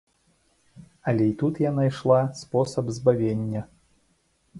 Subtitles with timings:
[1.01, 3.65] Але й тут я найшла спосаб збавення.